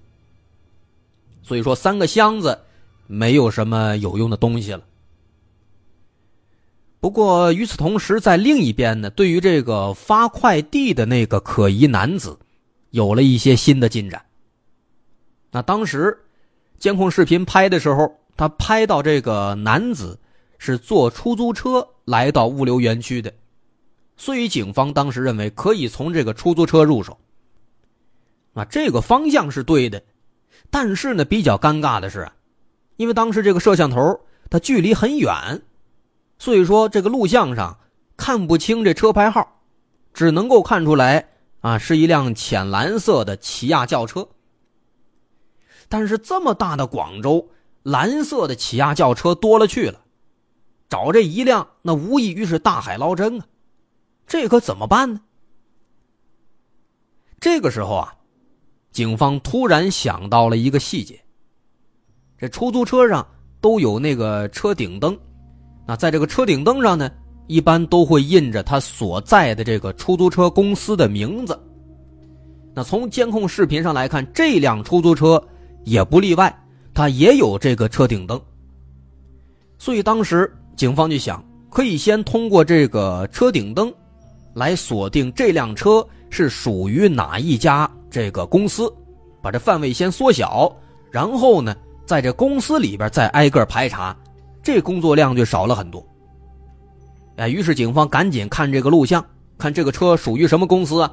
[1.42, 2.58] 所以说，三个箱子
[3.06, 4.82] 没有什么有用的东西了。
[6.98, 12.36] 不过与此同时，在另一边呢，对于这个发快递的那个可疑男子，
[12.90, 14.20] 有了一些新的进展。
[15.52, 16.18] 那当时
[16.80, 20.18] 监控视频拍的时候，他拍到这个男子
[20.58, 23.32] 是坐出租车来到物流园区的，
[24.16, 27.18] 所以警方当时认为可以从这个出租车入手。
[28.54, 30.02] 啊，这个方向是对的，
[30.70, 32.26] 但是呢，比较尴尬的是，
[32.96, 35.62] 因为当时这个摄像头它距离很远。
[36.38, 37.78] 所以说，这个录像上
[38.16, 39.60] 看不清这车牌号，
[40.14, 41.28] 只能够看出来
[41.60, 44.26] 啊是一辆浅蓝色的起亚轿车。
[45.88, 47.50] 但是这么大的广州，
[47.82, 50.00] 蓝色的起亚轿车多了去了，
[50.88, 53.46] 找这一辆那无异于是大海捞针啊！
[54.26, 55.20] 这可怎么办呢？
[57.40, 58.14] 这个时候啊，
[58.90, 61.20] 警方突然想到了一个细节：
[62.38, 63.26] 这出租车上
[63.60, 65.16] 都有那个车顶灯。
[65.86, 67.10] 那在这个车顶灯上呢，
[67.46, 71.60] 一般都会印着他所在的这个出租车公司的名字。
[72.74, 75.42] 那从监控视频上来看，这辆出租车
[75.84, 76.54] 也不例外，
[76.92, 78.40] 它也有这个车顶灯。
[79.78, 83.92] 所以当时警方就想，可以先通过这个车顶灯，
[84.54, 88.92] 来锁定这辆车是属于哪一家这个公司，
[89.42, 90.70] 把这范围先缩小，
[91.10, 94.14] 然后呢，在这公司里边再挨个排查。
[94.62, 96.04] 这工作量就少了很多。
[97.36, 99.24] 哎，于是警方赶紧看这个录像，
[99.56, 101.10] 看这个车属于什么公司啊？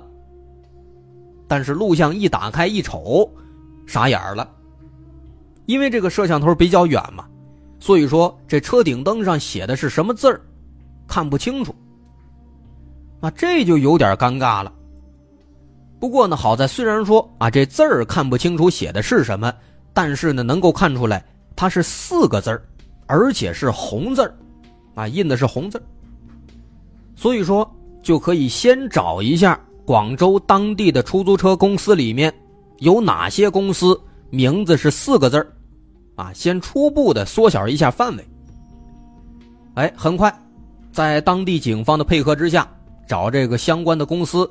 [1.47, 3.30] 但是录像一打开一瞅，
[3.86, 4.49] 傻眼了，
[5.67, 7.26] 因为这个摄像头比较远嘛，
[7.84, 10.39] 所以说这车顶灯上写的是什么字儿，
[11.06, 11.76] 看不清楚。
[13.19, 14.72] 啊，这就有点尴尬了。
[16.00, 19.54] 不过呢，好在虽然说啊这字儿看不清楚写的是什么，
[19.93, 21.26] 但是呢能够看出来
[21.58, 22.63] 它是四个字儿。
[23.06, 24.34] 而且是红字儿
[24.96, 25.84] 啊，印的是红字儿
[27.17, 27.69] 所以说
[28.02, 32.34] 就可以先找一下广州当地的出租车公司里面
[32.78, 35.46] 有哪些公司名字是四个字儿
[36.15, 38.28] 啊，先初步的缩小一下范围。
[39.76, 40.34] 哎，很快，
[40.91, 42.67] 在当地警方的配合之下，
[43.08, 44.49] 找这个相关的公司，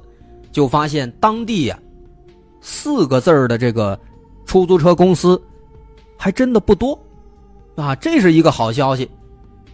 [0.50, 1.78] 就发现当地呀，
[2.60, 3.98] 四个字的这个
[4.44, 5.40] 出租车公司
[6.18, 6.98] 还真的不多。
[7.76, 9.08] 啊，这是一个好消息，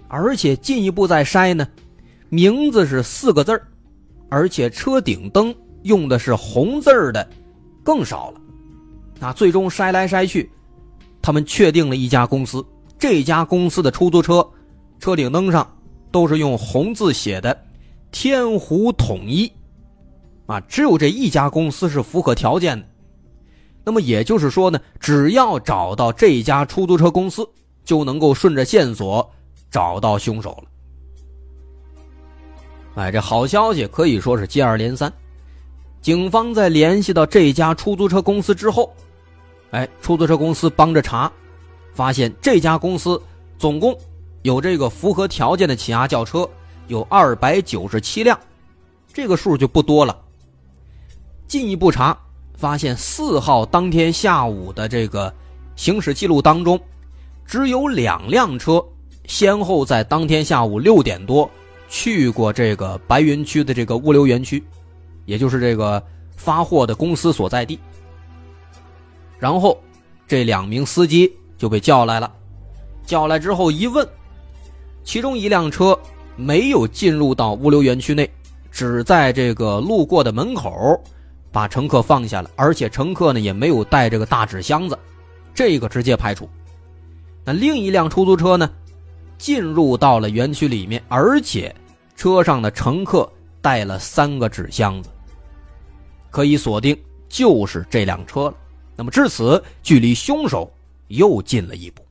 [0.07, 1.67] 而且进一步再筛呢，
[2.29, 3.61] 名字是四个字
[4.29, 7.27] 而且车顶灯用的是红字的，
[7.83, 8.41] 更少了。
[9.21, 10.49] 啊，最终筛来筛去，
[11.29, 12.65] 他们确定了一家公司，
[12.99, 14.49] 这家公司的出租车
[14.99, 15.71] 车顶灯上
[16.11, 17.55] 都是用红字写的
[18.11, 19.53] “天湖统一”，
[20.49, 22.87] 啊，只有这一家公司是符合条件的。
[23.85, 27.47] 那么也就是说呢，只要找到这家出租车公司。
[27.85, 29.31] 就能够顺着线索
[29.71, 30.65] 找到凶手了。
[32.97, 35.13] 哎，这好消息可以说是接二连三。
[36.01, 38.95] 警方在联系到这家出租车公司之后，
[39.71, 41.31] 哎，出租车公司帮着查，
[41.93, 43.21] 发现这家公司
[43.59, 43.97] 总共
[44.43, 46.49] 有这个符合条件的起亚轿车
[46.87, 48.39] 有二百九十七辆，
[49.13, 50.17] 这个数就不多了。
[51.47, 52.17] 进一步查，
[52.55, 55.33] 发现四号当天下午的这个
[55.77, 56.81] 行驶记录当中。
[57.47, 58.85] 只有两辆车
[59.25, 61.51] 先后在当天下午六点多
[61.89, 64.63] 去过这个白云区的这个物流园区，
[65.25, 66.03] 也就是这个
[66.37, 67.79] 发货的公司所在地。
[69.39, 69.81] 然后
[70.27, 72.33] 这两名司机就被叫来了，
[73.05, 74.07] 叫来之后一问，
[75.05, 75.99] 其中一辆车
[76.37, 78.31] 没有进入到物流园区内，
[78.71, 81.01] 只在这个路过的门口
[81.51, 84.99] 把乘客放下了，而且乘客呢也没有带这个大纸箱子，
[85.55, 86.49] 这个直接排除。
[87.45, 88.71] 那另一辆出租车呢，
[89.39, 91.75] 进入到了园区里面，而且
[92.15, 93.31] 车上的乘客
[93.63, 95.11] 带了三个纸箱子，
[96.31, 96.97] 可以锁定
[97.29, 98.55] 就是这辆车了。
[98.99, 100.69] 那么至此，距离凶手
[101.07, 102.03] 又近了一步。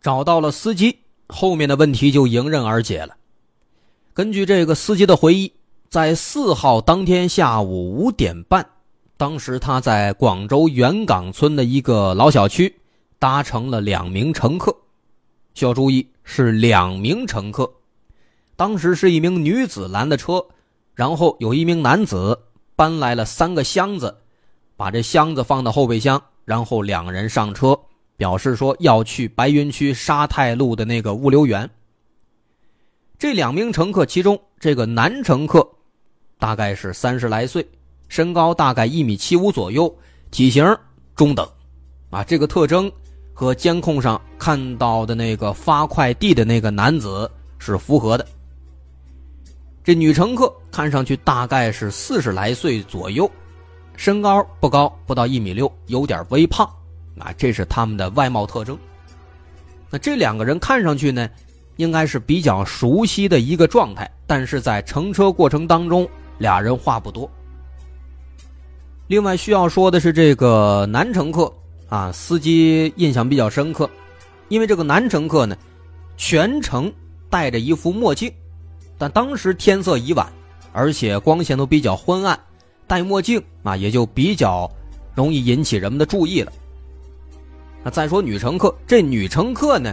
[0.00, 3.16] 找到了司机，后面的问题就迎刃而解了。
[4.12, 5.52] 根据这个司机的回忆，
[5.88, 8.68] 在四号当天下午五点半，
[9.16, 12.74] 当时他在广州元岗村的一个老小区
[13.20, 14.76] 搭乘了两名乘客，
[15.54, 17.72] 需要注意是两名乘客。
[18.62, 20.40] 当时是一名女子拦的车，
[20.94, 22.38] 然后有一名男子
[22.76, 24.16] 搬来了三个箱子，
[24.76, 27.76] 把这箱子放到后备箱，然后两人上车。
[28.16, 31.68] 表示说要去白云区沙太路的那个物流园。
[33.18, 35.68] 这两名乘客，其中这个男乘客
[36.38, 37.68] 大概是三十来岁，
[38.06, 39.92] 身高大概一米七五左右，
[40.30, 40.64] 体型
[41.16, 41.44] 中等，
[42.10, 42.88] 啊，这个特征
[43.34, 48.24] 和监控上看到的那个发快递的那个男子是符合的。
[49.84, 53.28] 这女乘客看上去大概是四十来岁左右，
[53.96, 56.68] 身高不高，不到一米六，有点微胖。
[57.18, 58.78] 啊，这是他们的外貌特征。
[59.90, 61.28] 那这两个人看上去呢，
[61.76, 67.30] 应该是比较熟悉的一个状态，但是在乘车过程当中，俩人话不多。
[69.08, 71.52] 另外需要说的是，这个男乘客
[71.88, 73.90] 啊，司机印象比较深刻，
[74.48, 75.54] 因为这个男乘客呢，
[76.16, 76.90] 全程
[77.28, 78.32] 戴着一副墨镜，
[79.02, 80.32] 但当时天色已晚，
[80.72, 82.38] 而且光线都比较昏暗，
[82.86, 84.70] 戴墨镜啊，也就比较
[85.12, 86.52] 容易引起人们的注意了。
[87.82, 89.92] 那再说女乘客，这女乘客呢，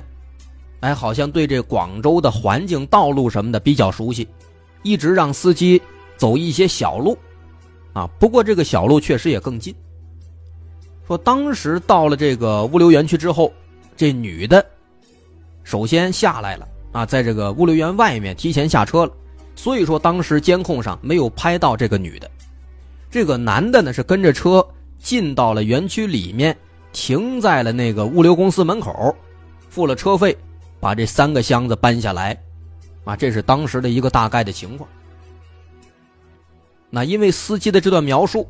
[0.82, 4.28] 哎，好像对这广州的环境、道路什么的比较熟悉，
[4.84, 5.82] 一直让司机
[6.16, 7.18] 走一些小路，
[7.94, 9.74] 啊，不过这个小路确实也更近。
[11.08, 13.52] 说当时到了这个物流园区之后，
[13.98, 14.64] 这女的
[15.64, 19.12] 首先下来了，啊，在这个物流园外面提前下车了，
[19.56, 22.30] 所以说当时监控上没有拍到这个女的，
[23.10, 24.66] 这个男的呢是跟着车
[24.98, 26.56] 进到了园区里面。
[26.92, 29.16] 停在了那个物流公司门口，
[29.70, 30.36] 付了车费，
[30.80, 32.36] 把这三个箱子搬下来，
[33.04, 34.90] 啊，这是当时的一个大概的情况。
[36.90, 38.48] 那因为司机的这段描述，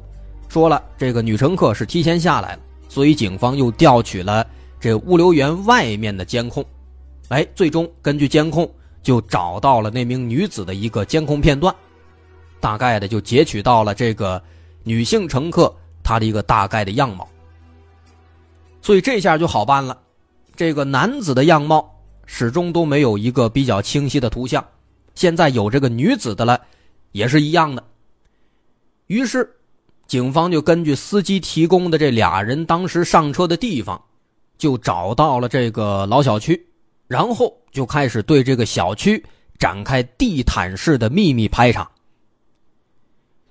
[0.47, 4.47] 说了这个女乘客是提前下来了，所以警方又调取了
[4.79, 6.63] 这物流园外面的监控，
[7.29, 8.69] 哎，最终根据监控
[9.01, 11.73] 就找到了那名女子的一个监控片段，
[12.59, 14.41] 大概的就截取到了这个
[14.83, 17.27] 女性乘客她的一个大概的样貌。
[18.81, 19.97] 所以这下就好办了，
[20.55, 24.65] 这个男子的样貌始终都没有一个比较清晰的图像，
[25.15, 26.59] 现在有这个女子的了，
[27.11, 27.83] 也是一样的。
[29.07, 29.57] 于是，
[30.07, 34.01] 警方就根据司机提供的这俩人当时上车的地方，
[34.57, 36.65] 就找到了这个老小区，
[37.09, 39.21] 然后就开始对这个小区
[39.57, 41.91] 展开地毯式的秘密排查。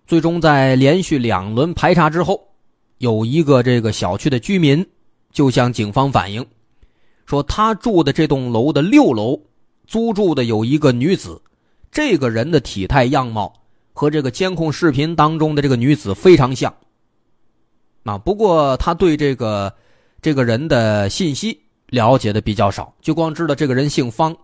[0.07, 2.49] 最终在连续两轮排查之后，
[2.97, 4.83] 有一个这个小区的居民。
[5.31, 6.45] 就向警方反映，
[7.27, 9.39] 说他住的这栋楼的六楼
[9.87, 11.41] 租住的有一个女子，
[11.93, 13.53] 这个人的体态样貌
[13.93, 16.75] 和这个监控视频当中的这个女子非常像。
[18.05, 19.73] 啊，不过他对这个
[20.23, 24.37] 这个人的信息了解的比较少，就光知道这个人姓方，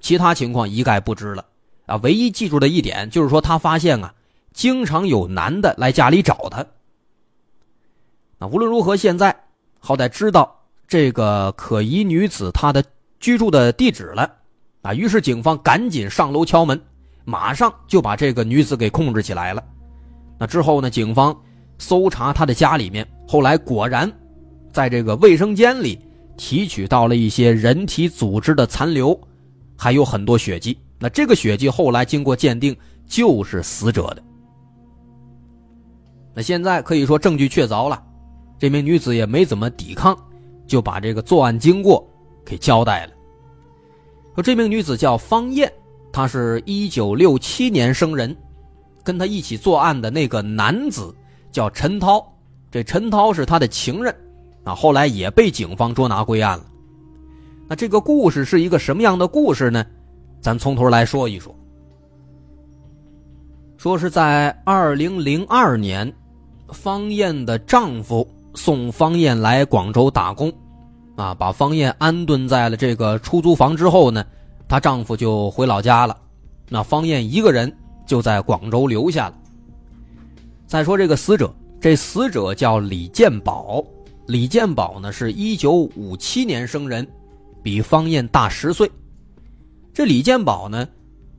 [0.00, 1.44] 其他情况一概不知了。
[1.86, 4.14] 啊，唯一记住的一点就是说他发现啊，
[4.52, 6.64] 经常有男的来家里找他。
[8.38, 9.34] 那，无论如何，现在。
[9.86, 10.50] 好歹知道
[10.88, 12.82] 这个可疑女子她的
[13.20, 14.30] 居住的地址了，
[14.80, 16.80] 啊，于是警方赶紧上楼敲门，
[17.26, 19.62] 马上就把这个女子给控制起来了。
[20.38, 21.38] 那之后呢，警方
[21.76, 24.10] 搜查她的家里面，后来果然
[24.72, 25.98] 在这个卫生间里
[26.36, 29.18] 提取到了一些人体组织的残留，
[29.76, 30.78] 还有很多血迹。
[30.98, 32.74] 那这个血迹后来经过鉴定
[33.06, 34.22] 就是死者的。
[36.34, 38.02] 那现在可以说证据确凿了。
[38.58, 40.16] 这名女子也没怎么抵抗，
[40.66, 42.08] 就把这个作案经过
[42.44, 43.12] 给交代了。
[44.34, 45.70] 说这名女子叫方艳，
[46.12, 48.34] 她是一九六七年生人，
[49.02, 51.14] 跟她一起作案的那个男子
[51.52, 52.26] 叫陈涛，
[52.70, 54.14] 这陈涛是她的情人，
[54.64, 56.64] 啊，后来也被警方捉拿归案了。
[57.68, 59.84] 那这个故事是一个什么样的故事呢？
[60.40, 61.54] 咱从头来说一说。
[63.76, 66.12] 说是在二零零二年，
[66.68, 68.26] 方艳的丈夫。
[68.56, 70.48] 送方艳来广州打工，
[71.16, 74.24] 啊，把方艳安顿在了这个出租房之后呢，
[74.68, 76.16] 她丈夫就回老家了。
[76.68, 79.34] 那方艳一个人就在广州留下了。
[80.68, 83.84] 再说这个死者，这死者叫李建宝，
[84.26, 87.06] 李建宝呢是一九五七年生人，
[87.62, 88.90] 比方艳大十岁。
[89.92, 90.88] 这李建宝呢，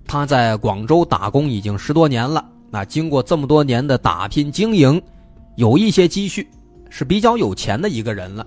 [0.05, 5.01] 他在广州打工已经十多年了，那经过这么多年的打拼经营，
[5.55, 6.47] 有一些积蓄，
[6.89, 8.45] 是比较有钱的一个人了。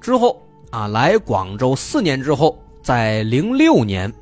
[0.00, 0.40] 之后
[0.70, 4.12] 啊，来广州四年之后，在零六年，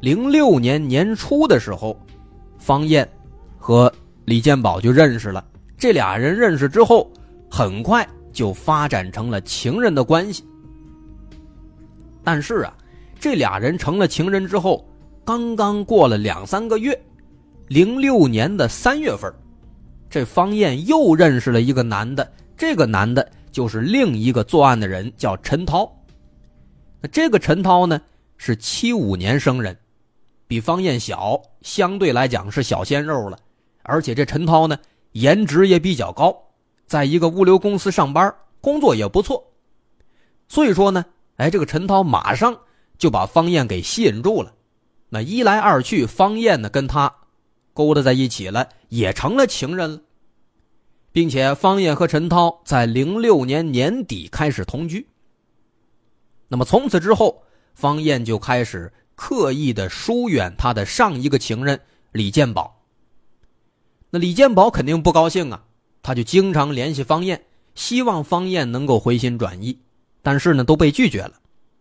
[0.00, 1.96] 零六年年初的时候，
[2.58, 3.08] 方艳
[3.58, 3.92] 和。
[4.24, 5.44] 李建宝就认识了，
[5.78, 7.08] 这俩人认识之后，
[7.48, 8.04] 很快
[8.36, 10.44] 就发展成了情人的关系。
[12.22, 12.76] 但是啊，
[13.18, 14.86] 这俩人成了情人之后，
[15.24, 17.02] 刚刚过了两三个月，
[17.68, 19.32] 零六年的三月份，
[20.10, 25.90] 这方艳又认识了一个男的，这个男的就是另一个作案的人，叫陈涛。
[27.00, 27.98] 那这个陈涛呢，
[28.36, 29.74] 是七五年生人，
[30.46, 33.38] 比方艳小，相对来讲是小鲜肉了。
[33.82, 34.76] 而且这陈涛呢，
[35.12, 36.36] 颜值也比较高，
[36.86, 39.52] 在一个物流公司上班，工作也不错。
[40.48, 41.04] 所以说呢，
[41.36, 42.58] 哎，这个陈涛马上
[42.98, 44.54] 就把方艳给吸引住了。
[45.08, 47.12] 那一来二去，方艳呢跟他
[47.74, 50.00] 勾搭在一起了，也成了情人了，
[51.12, 55.08] 并且方艳和陈涛在零六年年底开始同居。
[56.48, 57.42] 那么从此之后，
[57.74, 61.80] 方艳就开始刻意的疏远他的上一个情人
[62.12, 62.82] 李建宝。
[64.10, 65.64] 那李建宝肯定不高兴啊，
[66.06, 67.44] 他就经常联系方艳，
[67.74, 69.76] 希望方艳能够回心转意，
[70.22, 71.32] 但是呢都被拒绝了。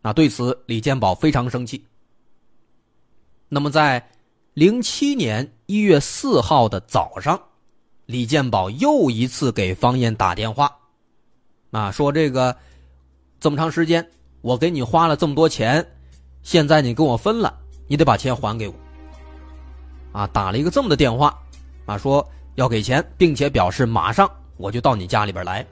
[0.02, 1.86] 那对此，李建宝非常生气。
[3.48, 4.04] 那么在
[4.56, 7.40] 零七年一月四号的早上，
[8.08, 10.76] 李建宝又一次给方艳打电话，
[11.70, 12.58] 啊，说这个
[13.40, 14.04] 这么长时间
[14.42, 15.88] 我给你花了这么多钱，
[16.42, 17.56] 现在你跟我分了，
[17.88, 18.74] 你得把钱还给我。
[20.14, 21.40] 啊，打了一个这么的电话。
[21.86, 25.66] 啊，说要给钱，并且表示马上我就到你家里边来。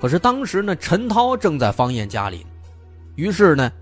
[0.00, 2.44] 可是当时呢，陈涛正在方艳家里，
[3.14, 3.72] 于是呢，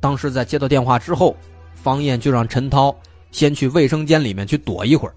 [0.00, 1.36] 当时在接到电话之后，
[1.74, 2.94] 方艳就让陈涛
[3.30, 5.14] 先去卫生间里面去躲一会儿。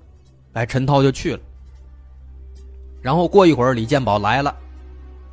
[0.54, 1.40] 哎，陈涛就去了。
[3.02, 4.56] 然后过一会儿，李建宝来了，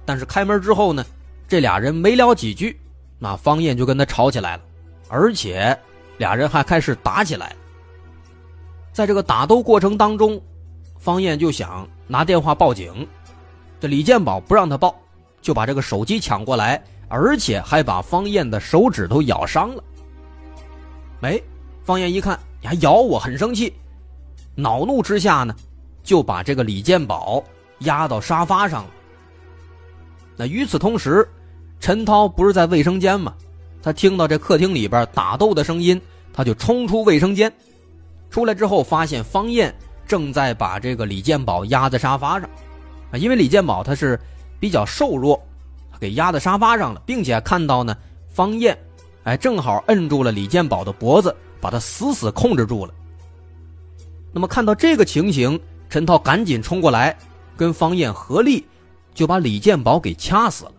[0.05, 1.05] 但是开门之后呢，
[1.49, 2.79] 这俩人没聊几句，
[3.19, 4.63] 那方艳就跟他吵起来了，
[5.09, 5.79] 而且
[6.19, 7.57] 俩人还开始打起来了。
[8.93, 10.40] 在这个打斗过程当中，
[10.99, 13.07] 方艳就想拿电话报警，
[13.80, 14.95] 这李建宝不让他报，
[15.40, 19.82] 就把这个手机抢过来，而且还把方艳的手指头咬伤了。
[21.22, 21.40] 哎，
[21.82, 23.72] 方艳一看你还咬我，很生气，
[24.55, 25.55] 恼怒之下呢，
[26.03, 27.43] 就把这个李建宝
[27.80, 28.90] 压到沙发上了。
[30.36, 31.26] 那与此同时，
[31.80, 33.34] 陈涛不是在卫生间吗？
[33.82, 36.01] 他听到这客厅里边打斗的声音，
[36.32, 37.53] 他就冲出卫生间。
[38.33, 39.72] 出来之后，发现方艳
[40.07, 42.49] 正在把这个李建宝压在沙发上，
[43.11, 44.18] 啊，因为李建宝他是
[44.59, 45.39] 比较瘦弱，
[46.01, 47.95] 给压在沙发上了，并且看到呢，
[48.33, 48.76] 方艳，
[49.24, 52.95] 哎，正好摁住了李建宝的脖子，把他死死控制住了。
[54.33, 55.61] 那么看到这个情形，
[55.91, 57.14] 陈涛赶紧冲过来，
[57.55, 58.66] 跟方艳合力，
[59.12, 60.72] 就把李建宝给掐死了。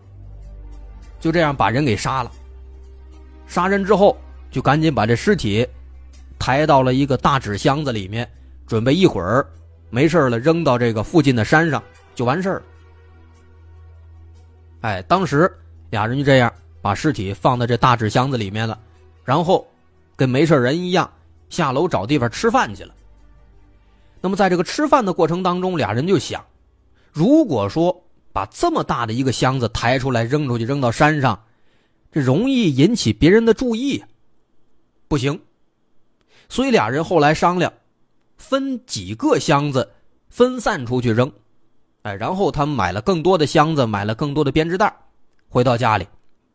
[1.20, 2.32] 就这样把人给杀了。
[3.46, 4.16] 杀人之后，
[4.50, 5.64] 就赶紧把这尸体。
[6.44, 8.30] 抬到了一个大纸箱子里面，
[8.66, 9.48] 准备一会儿
[9.88, 11.82] 没事了扔到这个附近的山上
[12.14, 12.62] 就完事儿了。
[14.82, 15.50] 哎，当时
[15.88, 18.78] 俩人就这样把尸体放在这大纸箱子里面了，
[19.24, 19.66] 然后
[20.16, 21.10] 跟没事人一样
[21.48, 22.94] 下楼找地方吃饭去了。
[24.20, 26.44] 那么在这个吃饭的过程当中，俩人就想，
[27.10, 31.42] 如果说把这么大的一个箱子抬出来扔出去扔到山上，
[32.12, 34.04] 这容易引起别人的注意，
[35.08, 35.40] 不行。
[36.48, 37.72] 所以俩人后来商量，
[38.36, 39.92] 分几个箱子
[40.28, 41.30] 分散出去扔，
[42.02, 44.94] 哎，然后他们买了更多的箱子，买了更多的编织袋，
[45.48, 46.06] 回到家里，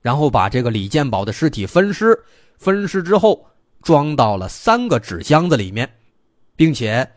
[0.02, 2.18] 然后把这个李建宝的尸体分尸，
[2.58, 3.48] 分尸之后
[3.82, 5.90] 装到了三个纸箱子里面，
[6.56, 7.10] 并且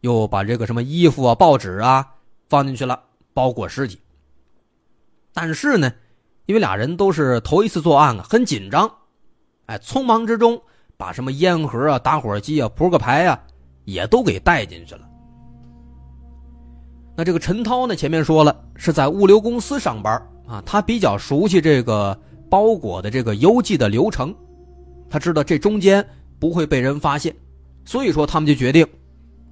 [0.00, 2.14] 又把这个什么衣服啊、报纸啊
[2.48, 3.02] 放进去了，
[3.34, 3.98] 包裹尸体。
[5.32, 5.92] 但是呢，
[6.46, 8.90] 因为俩人都是头一次作案啊，很紧张，
[9.66, 10.60] 哎，匆忙之中。
[11.00, 13.40] 把什么烟盒啊、打火机啊、扑克牌啊，
[13.86, 15.00] 也都给带进去了。
[17.16, 22.14] 那这个陈涛呢，前面说了是在物流公司上班啊，他比较熟悉这个
[22.50, 24.34] 包裹的这个邮寄的流程，
[25.08, 26.06] 他知道这中间
[26.38, 27.34] 不会被人发现，
[27.86, 28.86] 所以说他们就决定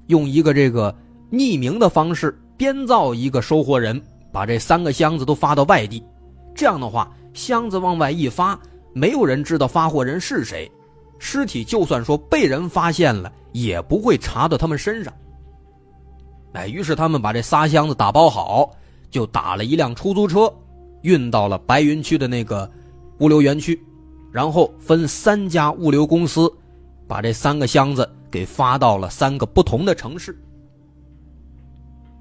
[0.08, 0.94] 用一个这个
[1.32, 3.98] 匿名的方式编造一个收货人，
[4.30, 6.04] 把这三个箱子都发到外地，
[6.54, 8.58] 这样的话，箱子往外一发，
[8.92, 10.70] 没有人知道发货人是谁。
[11.18, 15.12] 尸体就算说被人发现了，也不会查到他们身上。
[16.52, 18.70] 哎，于是他们把这仨箱子打包好，
[19.10, 20.52] 就打了一辆出租车，
[21.02, 22.68] 运到了白云区的那个
[23.18, 23.78] 物流园区，
[24.32, 26.52] 然后分三家物流公司，
[27.06, 30.36] 把这三个箱子给发到了三个不同的城市。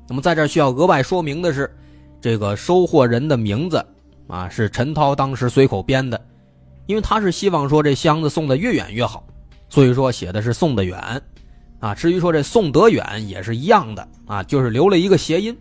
[0.10, 1.74] 那么在这需要额外说明的是，
[2.20, 3.84] 这个收货人的名字
[4.28, 6.20] 啊是陈涛当时随口编的，
[6.88, 9.24] 因为他是希望说这箱子送的越远越好，
[9.70, 11.22] 所以说写的是送得远，
[11.80, 15.56] 啊，至于说这送得远也是一样的啊，就是留了一个谐音，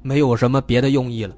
[0.00, 1.34] 没有什么别的用意了。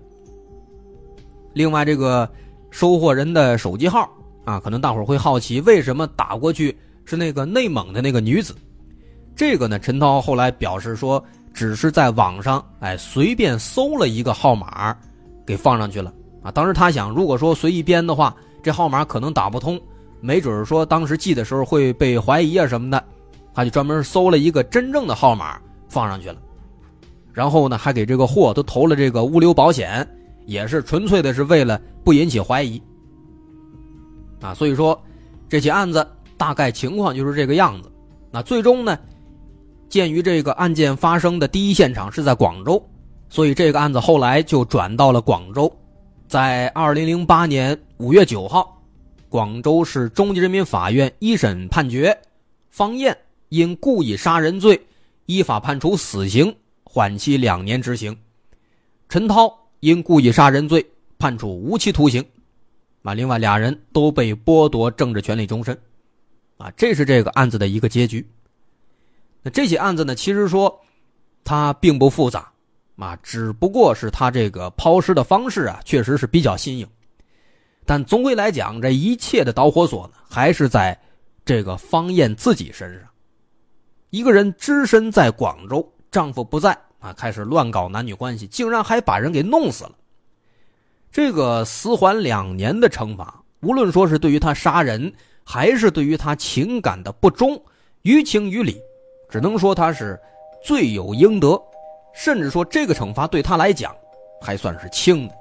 [1.55, 2.31] 另外，这个
[2.71, 4.07] 收货人的手机号
[4.45, 6.77] 啊，可能大伙会好奇，为什么打过去
[7.07, 8.55] 是那个内蒙的那个女子？
[9.35, 11.25] 这个呢，陈涛后来表示说。
[11.53, 14.97] 只是在网上，哎，随便搜了一个号码，
[15.45, 16.15] 给放上去了
[16.45, 16.51] 啊。
[16.53, 19.81] 当时他想，如果说随意编的话，这号码可能打不通，
[20.21, 23.03] 没准说当时寄的时候会被怀疑啊什么的，
[23.55, 25.59] 他就专门搜了一个真正的号码
[25.89, 26.37] 放上去了。
[27.33, 30.07] 然后呢，还给这个货都投了这个物流保险，
[30.47, 32.81] 也是纯粹的是为了不引起怀疑
[34.41, 34.53] 啊。
[34.53, 35.01] 所以说，
[35.49, 36.07] 这起案子
[36.37, 37.91] 大概情况就是这个样子。
[38.31, 38.99] 那最终呢？
[39.89, 42.81] 鉴于这个案件发生的第一现场是在广州，
[43.29, 45.73] 所以这个案子后来就转到了广州。
[46.31, 48.81] 在二零零八年五月九号，
[49.29, 52.17] 广州市中级人民法院一审判决，
[52.69, 53.19] 方艳
[53.49, 54.81] 因故意杀人罪
[55.27, 56.55] 依法判处死刑，
[56.85, 58.15] 缓期两年执行；
[59.09, 62.25] 陈涛因故意杀人罪判处无期徒刑。
[63.03, 65.77] 啊，另外俩人都被剥夺政治权利终身。
[66.59, 68.25] 啊，这是这个案子的一个结局。
[69.43, 70.81] 那这起案子呢，其实说，
[71.43, 72.50] 它并不复杂，
[73.01, 76.87] 啊，只不过是他这个抛尸的方式啊，确实是比较新颖。
[77.85, 80.97] 但总归来讲，这一切的导火索呢，还是在
[81.45, 83.09] 这个方艳自己身上。
[84.11, 89.93] 一个人只身在广州，丈夫不在啊，开始乱搞男女关系，竟然还把人给弄死了。
[91.11, 97.61] 这个死缓两年的惩罚，无论说是对于他杀人，还是对于他情感的不忠，
[98.03, 98.81] 于情于理。
[99.29, 100.21] 只能说他是
[100.63, 101.61] 罪有应得，
[102.13, 103.95] 甚至说这个惩罚对他来讲
[104.41, 105.35] 还算是轻的。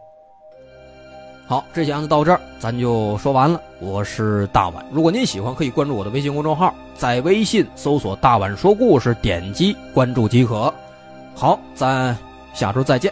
[1.48, 3.60] 好，这案子到这儿咱就说完了。
[3.80, 10.72] 我是大碗，如果您喜欢，可以关注我的微信公众号，在微信搜索“大碗说故事”，点击关注即可。
[11.34, 12.16] 好，咱
[12.54, 13.12] 下周再见。